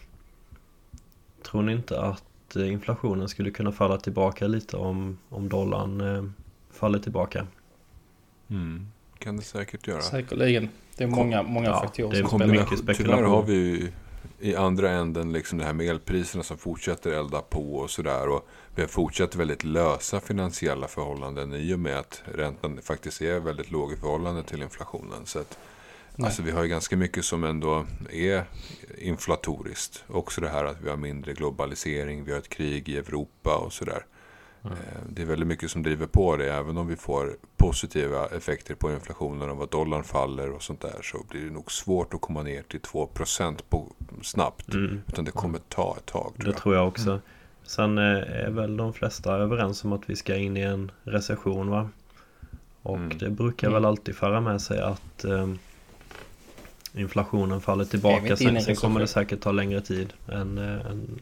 [1.43, 6.23] Tror ni inte att eh, inflationen skulle kunna falla tillbaka lite om, om dollarn eh,
[6.71, 7.47] faller tillbaka.
[8.47, 8.87] Mm.
[9.23, 10.01] Kan det säkert göra.
[10.01, 10.69] Säkerligen.
[10.97, 13.05] Det är många, många ja, faktorer som spelar mycket spekulation.
[13.05, 13.91] Tyvärr har vi
[14.39, 18.27] i andra änden liksom det här med elpriserna som fortsätter elda på och sådär.
[18.29, 23.39] Och vi har fortsatt väldigt lösa finansiella förhållanden i och med att räntan faktiskt är
[23.39, 25.25] väldigt låg i förhållande till inflationen.
[25.25, 25.57] Så att,
[26.17, 28.43] alltså vi har ju ganska mycket som ändå är
[28.97, 30.03] inflatoriskt.
[30.07, 33.73] Också det här att vi har mindre globalisering, vi har ett krig i Europa och
[33.73, 34.05] sådär.
[34.65, 34.77] Mm.
[35.09, 36.53] Det är väldigt mycket som driver på det.
[36.53, 40.99] Även om vi får positiva effekter på inflationen och vad dollarn faller och sånt där.
[41.01, 43.87] Så blir det nog svårt att komma ner till 2% på,
[44.21, 44.73] snabbt.
[44.73, 45.01] Mm.
[45.07, 46.33] Utan det kommer ta ett tag.
[46.35, 46.57] Tror det jag.
[46.57, 47.09] tror jag också.
[47.09, 47.21] Mm.
[47.63, 51.69] Sen eh, är väl de flesta överens om att vi ska in i en recession
[51.69, 51.89] va?
[52.81, 53.17] Och mm.
[53.17, 55.59] det brukar väl alltid föra med sig att um,
[56.93, 58.37] inflationen faller tillbaka.
[58.37, 61.19] Sen, sen kommer det säkert ta längre tid än, än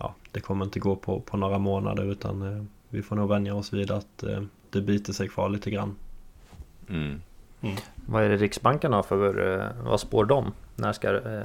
[0.00, 3.54] ja, det kommer inte gå på, på några månader utan eh, vi får nog vänja
[3.54, 5.96] oss vid att eh, det biter sig kvar lite grann.
[6.88, 7.20] Mm.
[7.60, 7.76] Mm.
[8.06, 10.52] Vad är det Riksbanken har för, eh, vad spår de?
[10.74, 11.42] När ska eh,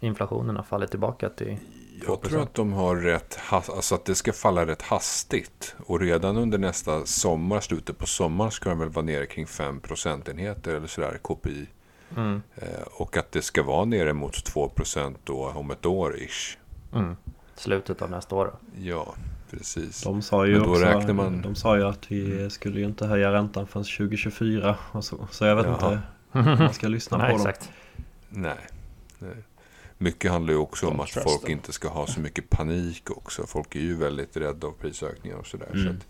[0.00, 1.58] inflationen ha fallit tillbaka till 2%?
[2.06, 5.76] Jag tror att de har rätt, alltså att det ska falla rätt hastigt.
[5.86, 9.80] Och redan under nästa sommar, slutet på sommaren, ska de väl vara nere kring 5
[9.80, 11.66] procentenheter eller sådär, KPI.
[12.16, 12.42] Mm.
[12.86, 16.58] Och att det ska vara nere mot 2 procent då om ett år ish.
[16.94, 17.16] Mm
[17.60, 18.54] slutet av nästa år.
[18.80, 19.14] Ja,
[19.50, 20.02] precis.
[20.02, 21.42] De sa ju, också, man...
[21.42, 24.76] de sa ju att vi skulle ju inte höja räntan förrän 2024.
[24.92, 25.92] Och så, så jag vet Jaha.
[25.92, 27.60] inte om man ska lyssna Nej, på exakt.
[27.60, 28.04] dem.
[28.28, 28.66] Nej.
[29.18, 29.36] Nej.
[29.98, 31.50] Mycket handlar ju också om att folk them.
[31.50, 33.46] inte ska ha så mycket panik också.
[33.46, 35.70] Folk är ju väldigt rädda av prisökningar och sådär.
[35.74, 35.84] Mm.
[35.84, 36.06] Så att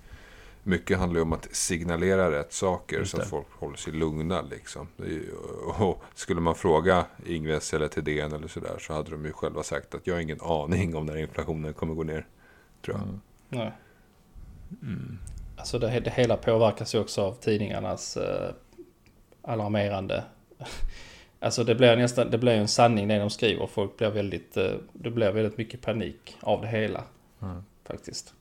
[0.68, 4.42] mycket handlar ju om att signalera rätt saker så att folk håller sig lugna.
[4.42, 4.88] Liksom.
[5.78, 9.94] Och skulle man fråga Ingves eller Thedéen eller sådär så hade de ju själva sagt
[9.94, 12.26] att jag har ingen aning om när inflationen kommer gå ner.
[12.85, 13.02] Tror jag.
[13.02, 13.20] Mm.
[13.48, 13.72] Nej.
[14.83, 15.18] Mm.
[15.57, 18.50] Alltså det, det hela påverkas ju också av tidningarnas eh,
[19.42, 20.24] alarmerande
[21.40, 23.66] Alltså det blir nästan, det blir en sanning det de skriver.
[23.66, 27.04] Folk blir väldigt, eh, det blir väldigt mycket panik av det hela.
[27.42, 27.62] Mm.
[27.85, 28.35] Faktiskt.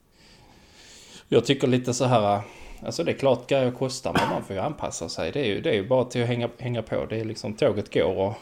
[1.27, 2.41] Jag tycker lite så här,
[2.83, 5.31] alltså det är klart grejer kostar men man får ju anpassa sig.
[5.31, 7.05] Det är ju, det är ju bara till att hänga, hänga på.
[7.05, 8.33] Det är liksom tåget går och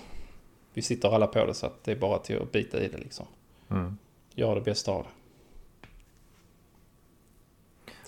[0.74, 2.98] vi sitter alla på det så att det är bara till att bita i det
[2.98, 3.26] liksom.
[3.70, 3.98] Mm.
[4.34, 5.10] Göra det bästa av det.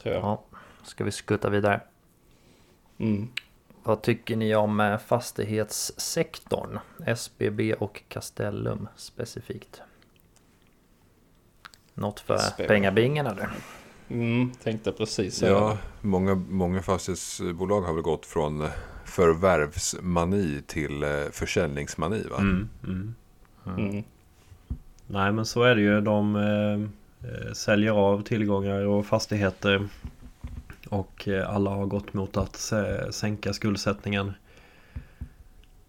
[0.01, 0.23] Tror jag.
[0.23, 0.43] Ja,
[0.83, 1.81] ska vi skutta vidare?
[2.97, 3.29] Mm.
[3.83, 6.79] Vad tycker ni om eh, fastighetssektorn?
[7.05, 9.81] SBB och Castellum specifikt?
[11.93, 12.67] Något för SBB.
[12.67, 13.49] pengabingen eller?
[14.09, 18.69] Mm, tänkte precis Ja, många, många fastighetsbolag har väl gått från eh,
[19.05, 22.37] förvärvsmani till eh, försäljningsmani va?
[22.37, 23.15] Mm, mm,
[23.65, 23.89] mm.
[23.89, 24.03] mm.
[25.07, 26.01] Nej men så är det ju.
[26.01, 29.87] De eh, säljer av tillgångar och fastigheter.
[30.89, 32.73] Och eh, alla har gått mot att
[33.11, 34.33] sänka skuldsättningen.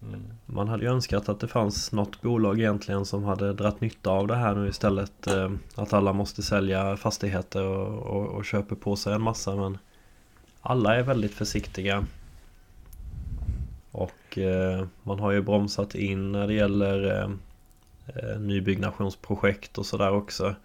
[0.01, 0.21] Mm.
[0.45, 4.27] Man hade ju önskat att det fanns något bolag egentligen som hade dratt nytta av
[4.27, 5.27] det här nu istället.
[5.27, 9.77] Eh, att alla måste sälja fastigheter och, och, och köper på sig en massa men
[10.61, 12.05] alla är väldigt försiktiga.
[13.91, 17.29] Och eh, man har ju bromsat in när det gäller eh,
[18.15, 20.55] eh nybyggnationsprojekt och sådär också.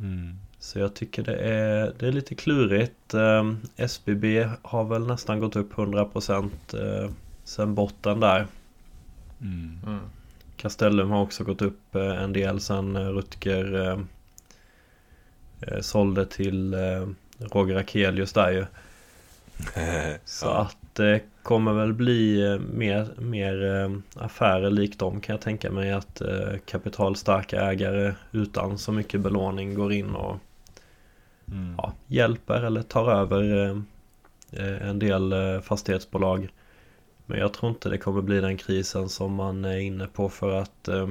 [0.00, 0.38] Mm.
[0.58, 3.14] Så jag tycker det är, det är lite klurigt.
[3.14, 7.10] Eh, SBB har väl nästan gått upp 100% eh,
[7.48, 8.46] sen botten där.
[9.40, 9.78] Mm.
[9.86, 10.00] Mm.
[10.56, 13.98] Castellum har också gått upp eh, en del sen eh, Rutger eh,
[15.60, 17.08] eh, sålde till eh,
[17.38, 18.66] Roger Akelius där ju.
[20.24, 20.58] Så ja.
[20.58, 26.22] att det kommer väl bli mer, mer affärer likt dem kan jag tänka mig att
[26.64, 30.36] kapitalstarka ägare utan så mycket belåning går in och
[31.48, 31.74] mm.
[31.76, 33.42] ja, hjälper eller tar över
[34.80, 36.48] en del fastighetsbolag.
[37.30, 40.60] Men jag tror inte det kommer bli den krisen som man är inne på för
[40.60, 41.08] att eh,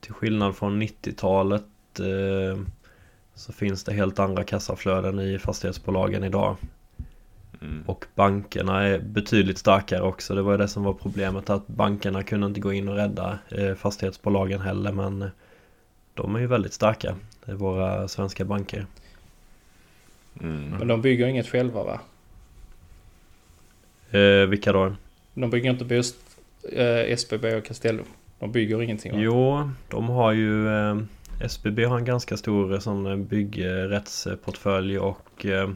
[0.00, 1.62] till skillnad från 90-talet
[2.00, 2.60] eh,
[3.34, 6.56] så finns det helt andra kassaflöden i fastighetsbolagen idag.
[7.60, 7.82] Mm.
[7.86, 10.34] Och bankerna är betydligt starkare också.
[10.34, 13.38] Det var ju det som var problemet att bankerna kunde inte gå in och rädda
[13.48, 15.30] eh, fastighetsbolagen heller men
[16.14, 17.16] de är ju väldigt starka.
[17.44, 18.86] Det är våra svenska banker.
[20.40, 20.70] Mm.
[20.70, 22.00] Men de bygger inget själva va?
[24.16, 24.92] Eh, vilka då?
[25.34, 26.16] De bygger inte just
[26.72, 28.06] eh, SBB och Castellum.
[28.38, 29.18] De bygger ingenting va?
[29.20, 30.96] Jo, de har ju eh,
[31.40, 35.70] SBB har en ganska stor eh, sån eh, byggrättsportfölj och eh,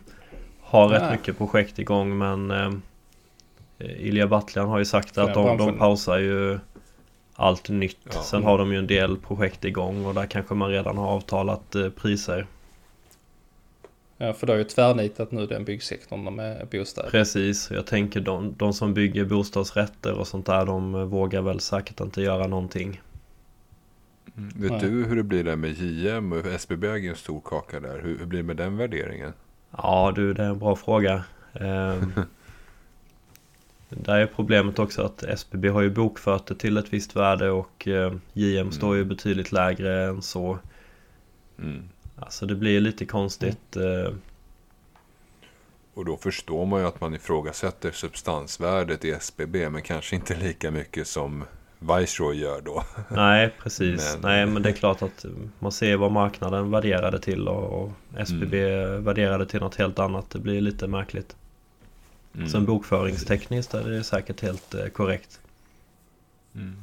[0.61, 1.11] har rätt ah.
[1.13, 2.71] mycket projekt igång men eh,
[3.79, 6.59] Ilja Battlian har ju sagt att de, de pausar ju
[7.35, 7.99] allt nytt.
[8.05, 8.23] Ja.
[8.23, 11.75] Sen har de ju en del projekt igång och där kanske man redan har avtalat
[11.75, 12.47] eh, priser.
[14.23, 17.11] Ja, för det har ju tvärnitat nu den byggsektorn med bostäder.
[17.11, 22.01] Precis, jag tänker de, de som bygger bostadsrätter och sånt där, de vågar väl säkert
[22.01, 23.01] inte göra någonting.
[24.37, 24.49] Mm.
[24.57, 24.81] Vet Nej.
[24.81, 28.01] du hur det blir där med JM och SBB äger en stor kaka där.
[28.03, 29.33] Hur, hur blir det med den värderingen?
[29.71, 31.25] Ja du, det är en bra fråga.
[31.53, 32.13] Um,
[33.89, 37.87] där är problemet också att SBB har ju bokfört det till ett visst värde och
[37.87, 38.73] uh, JM mm.
[38.73, 40.59] står ju betydligt lägre än så.
[41.59, 41.83] Mm.
[42.17, 43.77] Alltså det blir lite konstigt.
[43.77, 44.15] Uh,
[45.95, 50.71] och då förstår man ju att man ifrågasätter substansvärdet i SBB men kanske inte lika
[50.71, 51.45] mycket som
[51.79, 52.85] Viceroy gör då.
[53.09, 54.13] Nej, precis.
[54.13, 54.31] Men...
[54.31, 55.25] Nej, men det är klart att
[55.59, 59.05] man ser vad marknaden värderade till och, och SBB mm.
[59.05, 60.31] värderade till något helt annat.
[60.31, 61.37] Det blir lite märkligt.
[62.35, 62.49] Mm.
[62.49, 65.41] Sen bokföringstekniskt är det säkert helt eh, korrekt.
[66.55, 66.77] Mm.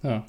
[0.00, 0.22] Ja.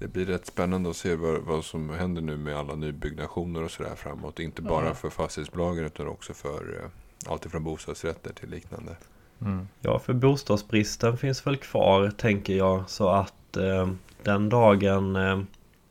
[0.00, 3.70] Det blir rätt spännande att se vad, vad som händer nu med alla nybyggnationer och
[3.70, 4.40] sådär framåt.
[4.40, 4.94] Inte bara ja.
[4.94, 8.96] för fastighetsbolagen utan också för eh, allt ifrån bostadsrätter till liknande.
[9.40, 9.68] Mm.
[9.80, 12.90] Ja, för bostadsbristen finns väl kvar tänker jag.
[12.90, 13.90] Så att eh,
[14.22, 15.40] den dagen eh,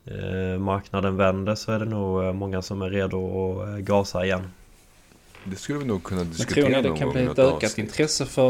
[0.05, 4.51] eh marknaden vänder så är det nog eh, många som är redo att gasa igen.
[5.43, 7.77] Det skulle vi nog kunna diskutera Men tror ni det kan bli ett ökat avsnitt.
[7.77, 8.49] intresse för...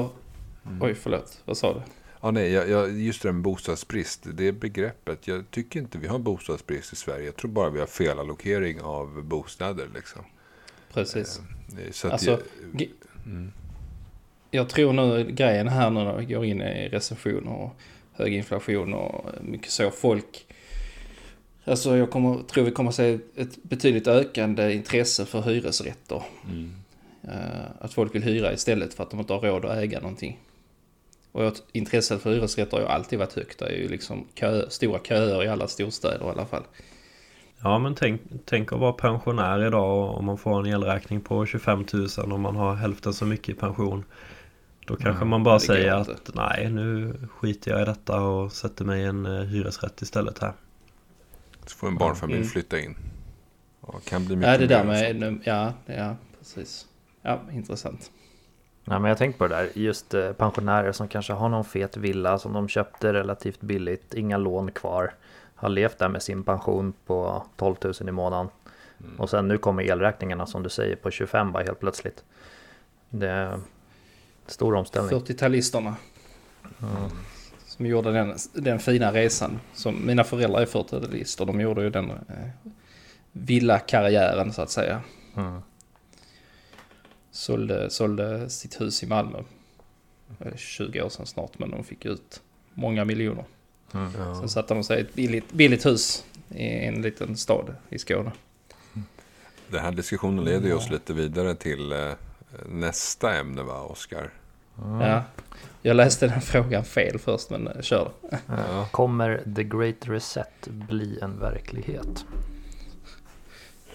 [0.66, 0.82] Mm.
[0.82, 1.42] Oj, förlåt.
[1.46, 1.82] Vad sa du?
[2.22, 4.28] Ja, nej, jag, jag, just det med bostadsbrist.
[4.34, 5.28] Det begreppet.
[5.28, 7.26] Jag tycker inte vi har bostadsbrist i Sverige.
[7.26, 9.88] Jag tror bara vi har felallokering av bostäder.
[9.96, 10.22] Liksom.
[10.94, 11.42] Precis.
[11.86, 12.32] Eh, så alltså,
[12.74, 12.90] jag,
[13.26, 13.52] mm
[14.52, 17.76] jag tror nu grejen här nu när vi går in i recession och
[18.14, 20.46] hög inflation och mycket så folk.
[21.66, 26.24] Alltså jag kommer, tror vi kommer se ett betydligt ökande intresse för hyresrätter.
[26.46, 26.72] Mm.
[27.24, 30.40] Uh, att folk vill hyra istället för att de inte har råd att äga någonting.
[31.32, 33.60] Och intresset för hyresrätter har ju alltid varit högt.
[33.60, 36.64] Det är ju liksom kö, stora köer i alla storstäder i alla fall.
[37.62, 41.86] Ja men tänk, tänk att vara pensionär idag och man får en elräkning på 25
[41.94, 44.04] 000 och man har hälften så mycket i pension.
[44.86, 48.86] Då kanske mm, man bara säger att nej nu skiter jag i detta och sätter
[48.86, 50.54] mig i en uh, hyresrätt istället här.
[51.66, 52.50] Så får en barnfamilj mm.
[52.50, 52.96] flytta in.
[53.82, 56.88] Och kan bli mycket ja, det där med, ja, ja, precis.
[57.22, 58.12] Ja, intressant.
[58.90, 61.98] Ja, men jag tänkte på det där, just eh, pensionärer som kanske har någon fet
[61.98, 65.14] villa som de köpte relativt billigt, inga lån kvar,
[65.56, 68.50] har levt där med sin pension på 12 000 i månaden.
[69.00, 69.20] Mm.
[69.20, 72.24] Och sen nu kommer elräkningarna som du säger på 25 bara helt plötsligt.
[73.10, 73.60] Det,
[74.48, 75.20] Stor omställning.
[75.20, 75.94] 40-talisterna.
[76.82, 77.12] Mm.
[77.66, 79.60] Som gjorde den, den fina resan.
[79.74, 81.46] Som mina föräldrar är 40-talister.
[81.46, 82.72] De gjorde ju den eh,
[83.32, 85.02] villakarriären så att säga.
[85.36, 85.62] Mm.
[87.40, 89.44] Sålde, sålde sitt hus i Malmö.
[90.56, 92.42] 20 år sedan snart men de fick ut
[92.74, 93.46] många miljoner.
[93.94, 94.12] Mm.
[94.40, 98.32] Sen satte de sig i ett billigt, billigt hus i en liten stad i Skåne.
[99.68, 102.12] Den här diskussionen leder ju oss lite vidare till eh,
[102.70, 104.30] nästa ämne va, Oskar?
[104.84, 105.02] Mm.
[105.02, 105.24] Ja.
[105.82, 108.12] Jag läste den frågan fel först, men kör.
[108.48, 108.88] Ja.
[108.92, 112.26] Kommer The Great Reset bli en verklighet?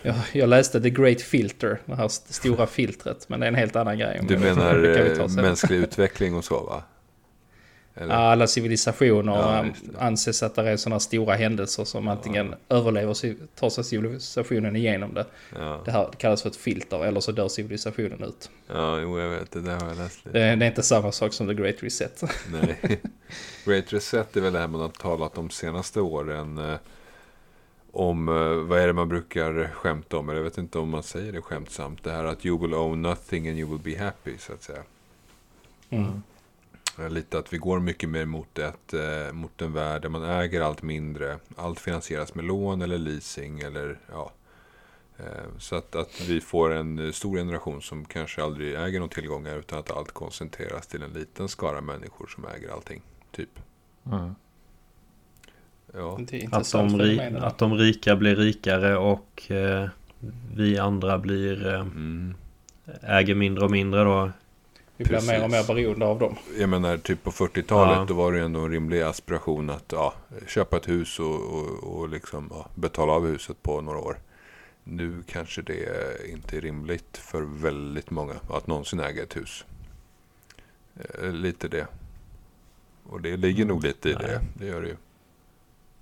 [0.05, 3.77] Jag, jag läste The Great Filter, det här stora filtret, men det är en helt
[3.77, 4.21] annan grej.
[4.29, 6.83] Du menar eh, mänsklig utveckling och så va?
[7.97, 8.15] Eller?
[8.15, 9.67] Alla civilisationer ja,
[9.99, 12.77] anses att det är sådana stora händelser som antingen ja.
[12.77, 15.27] överlever, tar sig civilisationen igenom det.
[15.57, 15.83] Ja.
[15.85, 18.51] Det här kallas för ett filter, eller så dör civilisationen ut.
[18.67, 19.51] Ja, jo, jag vet.
[19.51, 20.39] Det där har jag läst lite.
[20.39, 22.23] Det, det är inte samma sak som the Great Reset.
[22.53, 22.79] Nej.
[23.65, 26.79] Great Reset är väl det här man har talat om senaste åren.
[27.95, 30.29] Eh, om, eh, vad är det man brukar skämta om?
[30.29, 32.05] Eller jag vet inte om man säger det skämtsamt.
[32.05, 34.83] Det här att you will own nothing and you will be happy, så att säga.
[35.91, 36.23] Mm.
[37.11, 40.61] Lite att vi går mycket mer mot, ett, eh, mot en värld där man äger
[40.61, 41.39] allt mindre.
[41.57, 43.61] Allt finansieras med lån eller leasing.
[43.61, 44.33] Eller, ja.
[45.17, 49.57] Eh, så att, att vi får en stor generation som kanske aldrig äger några tillgångar
[49.57, 53.03] utan att allt koncentreras till en liten skara människor som äger allting.
[53.31, 53.59] Typ.
[54.07, 54.35] Mm.
[55.97, 56.19] Ja.
[56.53, 59.89] Att, de att de rika blir rikare och eh,
[60.55, 62.35] vi andra blir eh, mm.
[63.03, 64.31] äger mindre och mindre då.
[64.97, 66.37] Vi blir mer och mer beroende av dem.
[66.59, 68.05] Jag menar, typ på 40-talet ja.
[68.09, 70.15] då var det ändå en rimlig aspiration att ja,
[70.47, 74.19] köpa ett hus och, och, och liksom, ja, betala av huset på några år.
[74.85, 75.87] Nu kanske det
[76.33, 79.65] inte är rimligt för väldigt många att någonsin äga ett hus.
[80.95, 81.87] Eh, lite det.
[83.05, 84.23] Och det ligger nog lite i Nej.
[84.23, 84.41] det.
[84.55, 84.97] Det gör det ju.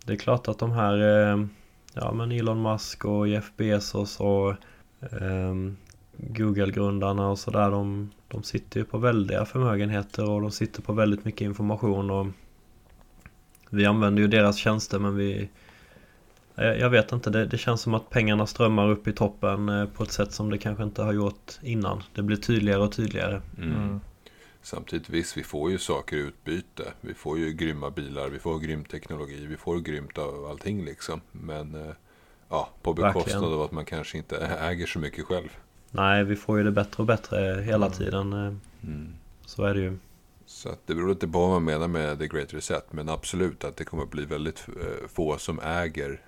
[0.04, 1.46] Det är klart att de här eh,
[1.94, 4.54] Ja men Elon Musk och Jeff Bezos och
[5.10, 5.76] um,
[6.16, 11.24] Google-grundarna och sådär de, de sitter ju på väldiga förmögenheter och de sitter på väldigt
[11.24, 12.26] mycket information och
[13.70, 15.48] Vi använder ju deras tjänster men vi
[16.54, 20.02] Jag vet inte, det, det, känns som att pengarna strömmar upp i toppen eh, på
[20.02, 22.02] ett sätt som det kanske inte har gjort innan.
[22.14, 23.40] Det blir tydligare och tydligare.
[23.58, 24.00] Mm.
[24.62, 26.92] Samtidigt visst, vi får ju saker i utbyte.
[27.00, 31.20] Vi får ju grymma bilar, vi får grym teknologi, vi får grymt av allting liksom.
[31.32, 31.94] Men eh,
[32.48, 33.54] ja, på bekostnad Verkligen.
[33.54, 35.48] av att man kanske inte äger så mycket själv.
[35.90, 37.98] Nej, vi får ju det bättre och bättre hela mm.
[37.98, 38.32] tiden.
[38.32, 38.54] Eh,
[38.88, 39.14] mm.
[39.46, 39.98] Så är det ju.
[40.46, 42.92] Så det beror lite på vad man menar med the great reset.
[42.92, 46.20] Men absolut att det kommer att bli väldigt eh, få som äger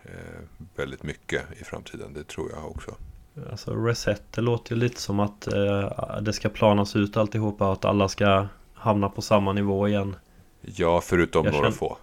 [0.77, 2.14] väldigt mycket i framtiden.
[2.14, 2.94] Det tror jag också.
[3.51, 7.73] Alltså reset, det låter ju lite som att eh, det ska planas ut alltihopa.
[7.73, 10.16] Att alla ska hamna på samma nivå igen.
[10.61, 11.77] Ja, förutom jag några känner...
[11.77, 11.97] få.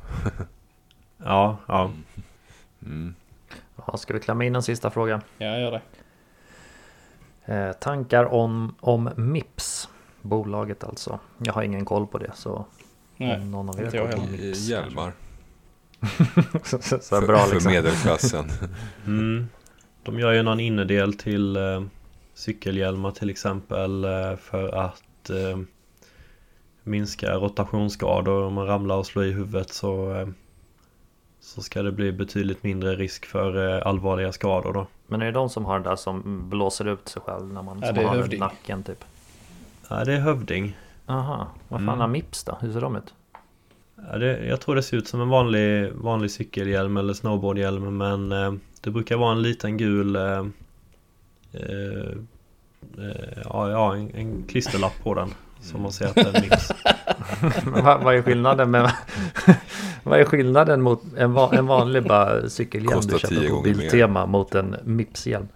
[1.17, 1.82] ja, ja.
[1.82, 2.04] Mm.
[2.86, 3.15] Mm.
[3.76, 3.98] ja.
[3.98, 5.22] Ska vi klämma in en sista fråga?
[5.38, 5.82] Ja, gör det.
[7.54, 9.89] Eh, tankar om, om Mips?
[10.22, 11.20] Bolaget alltså.
[11.38, 12.65] Jag har ingen koll på det så
[13.17, 14.56] Nej, någon av er inte jag heller.
[14.56, 15.13] Hjälmar.
[16.63, 17.60] så, så, så bra liksom.
[17.62, 18.50] För medelklassen.
[19.06, 19.48] mm.
[20.03, 21.83] De gör ju någon innedel till eh,
[22.33, 25.59] cykelhjälmar till exempel eh, för att eh,
[26.83, 28.43] minska rotationsskador.
[28.43, 30.27] Om man ramlar och slår i huvudet så, eh,
[31.39, 34.87] så ska det bli betydligt mindre risk för eh, allvarliga skador då.
[35.07, 37.79] Men är det de som har det där som blåser ut sig själv när man,
[37.81, 39.03] ja, som har nacken typ?
[39.89, 40.77] Ja, det är Hövding.
[41.05, 41.99] Aha, vad fan mm.
[41.99, 42.57] har Mips då?
[42.61, 43.13] Hur ser de ut?
[44.11, 48.31] Ja, det, jag tror det ser ut som en vanlig, vanlig cykelhjälm eller snowboardhjälm men
[48.31, 50.46] eh, det brukar vara en liten gul eh,
[51.54, 52.12] eh,
[52.98, 55.30] eh ja, ja, en, en klisterlapp på den.
[55.62, 56.72] Som man ser att det är Mips.
[57.84, 58.91] vad, vad är skillnaden med
[60.04, 64.56] Vad är skillnaden mot en, va, en vanlig bara cykelhjälm du köper på Biltema mot
[64.56, 65.48] en Mips-hjälm?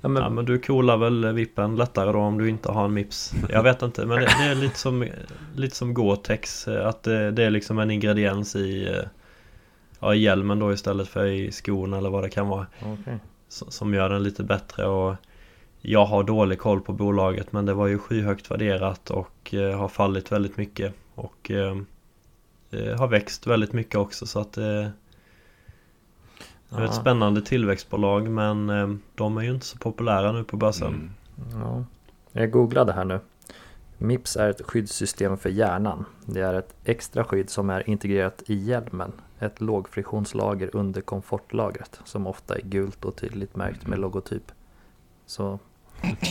[0.00, 0.22] Ja men...
[0.22, 3.62] ja men, du coolar väl vippen lättare då om du inte har en Mips Jag
[3.62, 5.06] vet inte men det, det är lite som
[5.54, 9.02] Lite som Gore-Tex Att det, det, är liksom en ingrediens i
[10.00, 12.66] Ja i hjälmen då istället för i skon eller vad det kan vara
[13.00, 13.18] okay.
[13.48, 15.16] Som gör den lite bättre och
[15.80, 19.88] Jag har dålig koll på bolaget men det var ju skyhögt värderat och eh, har
[19.88, 21.76] fallit väldigt mycket och eh,
[22.70, 24.88] eh Har växt väldigt mycket också så att eh,
[26.68, 30.56] det är ett spännande tillväxtbolag men eh, de är ju inte så populära nu på
[30.56, 30.88] börsen.
[30.88, 31.60] Mm.
[31.60, 31.84] Ja.
[32.32, 33.20] Jag googlade här nu.
[33.98, 36.04] Mips är ett skyddssystem för hjärnan.
[36.26, 39.12] Det är ett extra skydd som är integrerat i hjälmen.
[39.40, 44.52] Ett lågfriktionslager under komfortlagret som ofta är gult och tydligt märkt med logotyp.
[45.26, 45.58] Så...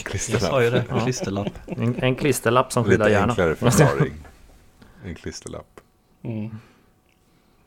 [0.04, 1.00] Jag sa ju det, ja.
[1.00, 1.52] klisterlapp.
[1.68, 3.30] En, en klisterlapp som skyddar hjärnan.
[3.30, 4.14] Lite enklare förklaring.
[5.06, 5.82] En klisterlapp.
[6.22, 6.50] Mm.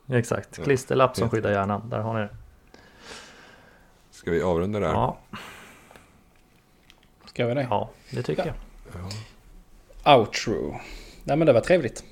[0.08, 1.88] Exakt, klisterlapp som skyddar hjärnan.
[1.88, 2.36] Där har ni det.
[4.10, 4.88] Ska vi avrunda där?
[4.88, 5.18] Ja.
[7.24, 7.66] Ska vi det?
[7.70, 8.52] Ja, det tycker ja.
[8.92, 9.10] jag.
[10.04, 10.18] Ja.
[10.18, 10.80] Outro.
[11.24, 12.04] Nej men det var trevligt.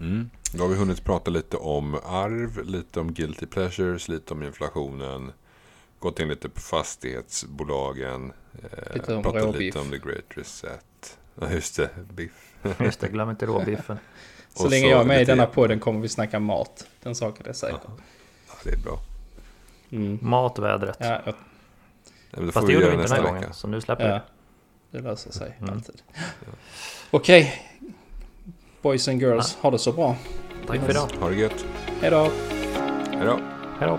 [0.00, 0.30] Mm.
[0.52, 5.32] Då har vi hunnit prata lite om arv, lite om guilty pleasures, lite om inflationen.
[5.98, 8.32] Gått in lite på fastighetsbolagen.
[8.62, 9.60] Eh, lite om pratat råbiff.
[9.60, 11.18] lite om the great reset.
[11.40, 12.54] Ja just det, biff.
[12.80, 13.98] just det, glöm inte råbiffen.
[14.54, 16.86] så länge jag är med i denna podden kommer vi snacka mat.
[17.02, 17.80] Den saken är säker.
[18.48, 19.00] Ja, det är bra.
[19.90, 20.18] Mm.
[20.22, 20.96] Matvädret.
[21.00, 21.34] Ja, jag...
[22.30, 24.20] ja, Fast det gjorde vi inte den här gången, så nu släpper ja.
[24.90, 24.98] vi.
[24.98, 25.74] Det löser sig mm.
[25.74, 26.02] alltid.
[27.10, 27.67] Okej.
[28.82, 30.16] Boys and girls, ha det så bra.
[30.66, 31.08] Tack för idag.
[31.20, 31.64] Ha det gött.
[32.00, 32.30] Hej då.
[33.12, 33.38] Hej då.
[33.80, 33.98] Hej då.